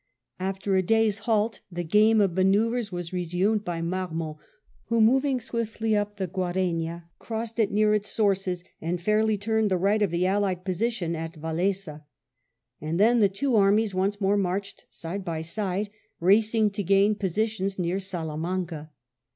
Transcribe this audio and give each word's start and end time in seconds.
After 0.39 0.75
a 0.75 0.81
day's 0.81 1.19
halt^ 1.29 1.59
the 1.71 1.83
game 1.83 2.21
of 2.21 2.33
manoeuvres 2.33 2.91
was 2.91 3.13
resumed 3.13 3.63
by 3.63 3.81
Marmont, 3.83 4.37
who, 4.85 4.99
moving 4.99 5.39
swiftly 5.39 5.95
up 5.95 6.17
the 6.17 6.27
Guarena, 6.27 7.03
crossed 7.19 7.59
it 7.59 7.71
near 7.71 7.93
its 7.93 8.09
sources 8.09 8.63
and 8.81 8.99
fairly 8.99 9.37
turned 9.37 9.69
the 9.69 9.77
right 9.77 10.01
of 10.01 10.09
the 10.09 10.25
Allied 10.25 10.65
position 10.65 11.15
at 11.15 11.35
Vallesa; 11.39 12.03
and 12.81 12.99
then 12.99 13.19
the 13.19 13.29
two 13.29 13.55
armies 13.55 13.93
once 13.93 14.19
more 14.19 14.37
marched 14.37 14.87
side 14.89 15.23
by 15.23 15.43
side, 15.43 15.91
racing 16.19 16.71
to 16.71 16.81
gain 16.81 17.13
positions 17.13 17.77
near 17.77 17.99
Salamanca. 17.99 18.89